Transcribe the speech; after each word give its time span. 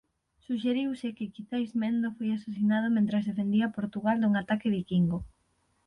Suxeriuse 0.45 1.15
que 1.17 1.33
quizais 1.35 1.71
Mendo 1.81 2.07
foi 2.17 2.29
asasinado 2.31 2.87
mentres 2.95 3.27
defendía 3.29 3.73
Portugal 3.77 4.17
dun 4.19 4.33
ataque 4.41 4.73
viquingo. 4.77 5.17